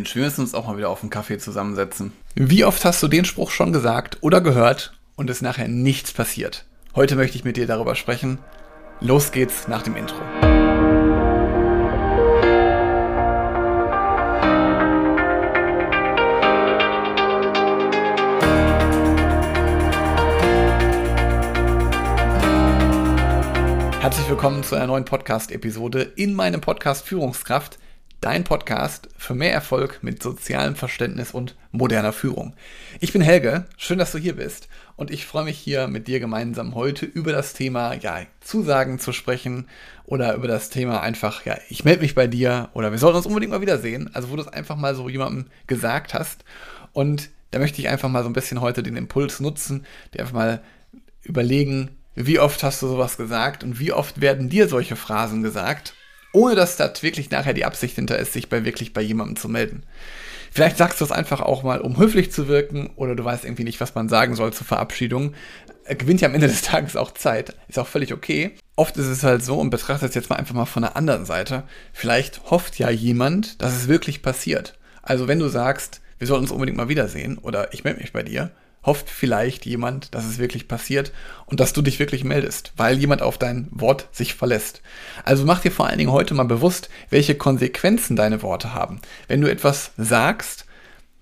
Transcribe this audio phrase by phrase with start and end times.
[0.00, 2.14] Mensch, wir müssen uns auch mal wieder auf einen Kaffee zusammensetzen.
[2.34, 6.64] Wie oft hast du den Spruch schon gesagt oder gehört und es nachher nichts passiert?
[6.94, 8.38] Heute möchte ich mit dir darüber sprechen.
[9.00, 10.16] Los geht's nach dem Intro.
[24.00, 27.78] Herzlich willkommen zu einer neuen Podcast-Episode in meinem Podcast Führungskraft–
[28.20, 32.54] dein Podcast für mehr Erfolg mit sozialem Verständnis und moderner Führung.
[33.00, 34.68] Ich bin Helge, schön, dass du hier bist.
[34.96, 39.12] Und ich freue mich hier mit dir gemeinsam heute über das Thema ja, Zusagen zu
[39.12, 39.68] sprechen
[40.04, 43.26] oder über das Thema einfach, ja, ich melde mich bei dir oder wir sollten uns
[43.26, 46.44] unbedingt mal wiedersehen, also wo du es einfach mal so jemandem gesagt hast.
[46.92, 50.34] Und da möchte ich einfach mal so ein bisschen heute den Impuls nutzen, dir einfach
[50.34, 50.62] mal
[51.22, 55.94] überlegen, wie oft hast du sowas gesagt und wie oft werden dir solche Phrasen gesagt
[56.32, 59.48] ohne dass da wirklich nachher die Absicht hinter ist, sich bei wirklich bei jemandem zu
[59.48, 59.82] melden.
[60.52, 63.64] Vielleicht sagst du es einfach auch mal, um höflich zu wirken, oder du weißt irgendwie
[63.64, 65.34] nicht, was man sagen soll zur Verabschiedung.
[65.84, 68.56] Er gewinnt ja am Ende des Tages auch Zeit, ist auch völlig okay.
[68.74, 71.24] Oft ist es halt so, und betrachtet es jetzt mal einfach mal von der anderen
[71.24, 74.78] Seite, vielleicht hofft ja jemand, dass es wirklich passiert.
[75.02, 78.22] Also wenn du sagst, wir sollten uns unbedingt mal wiedersehen, oder ich melde mich bei
[78.22, 78.50] dir,
[78.82, 81.12] hofft vielleicht jemand, dass es wirklich passiert
[81.46, 84.80] und dass du dich wirklich meldest, weil jemand auf dein Wort sich verlässt.
[85.24, 89.00] Also mach dir vor allen Dingen heute mal bewusst, welche Konsequenzen deine Worte haben.
[89.28, 90.64] Wenn du etwas sagst,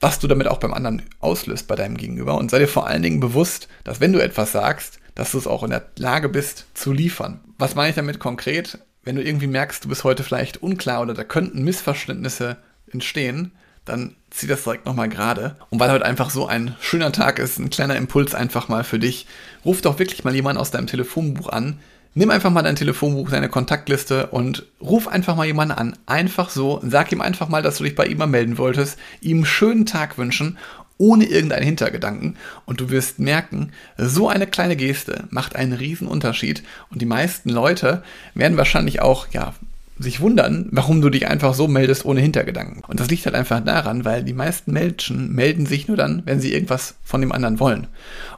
[0.00, 3.02] was du damit auch beim anderen auslöst bei deinem Gegenüber und sei dir vor allen
[3.02, 6.66] Dingen bewusst, dass wenn du etwas sagst, dass du es auch in der Lage bist
[6.74, 7.40] zu liefern.
[7.56, 8.80] Was meine ich damit konkret?
[9.04, 12.56] Wenn du irgendwie merkst, du bist heute vielleicht unklar oder da könnten Missverständnisse
[12.90, 13.52] entstehen,
[13.84, 15.56] dann zieh das direkt nochmal gerade.
[15.70, 18.98] Und weil heute einfach so ein schöner Tag ist, ein kleiner Impuls einfach mal für
[18.98, 19.26] dich,
[19.64, 21.78] ruf doch wirklich mal jemanden aus deinem Telefonbuch an.
[22.16, 25.96] Nimm einfach mal dein Telefonbuch, deine Kontaktliste und ruf einfach mal jemanden an.
[26.06, 29.38] Einfach so, sag ihm einfach mal, dass du dich bei ihm mal melden wolltest, ihm
[29.38, 30.56] einen schönen Tag wünschen
[30.98, 36.62] ohne irgendeinen Hintergedanken und du wirst merken, so eine kleine Geste macht einen riesen Unterschied
[36.90, 38.02] und die meisten Leute
[38.34, 39.54] werden wahrscheinlich auch, ja,
[39.98, 42.82] sich wundern, warum du dich einfach so meldest ohne Hintergedanken.
[42.86, 46.40] Und das liegt halt einfach daran, weil die meisten Menschen melden sich nur dann, wenn
[46.40, 47.86] sie irgendwas von dem anderen wollen.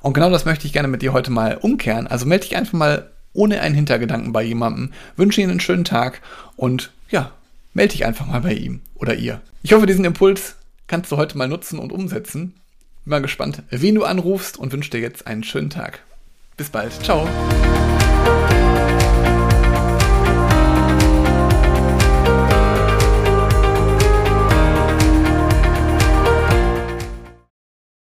[0.03, 2.07] Und genau das möchte ich gerne mit dir heute mal umkehren.
[2.07, 6.21] Also melde dich einfach mal ohne einen Hintergedanken bei jemandem, wünsche ihnen einen schönen Tag
[6.57, 7.33] und ja,
[7.75, 9.41] melde dich einfach mal bei ihm oder ihr.
[9.63, 10.57] Ich hoffe, diesen Impuls
[10.87, 12.55] kannst du heute mal nutzen und umsetzen.
[13.05, 16.01] Bin mal gespannt, wen du anrufst und wünsche dir jetzt einen schönen Tag.
[16.57, 16.93] Bis bald.
[17.03, 17.29] Ciao.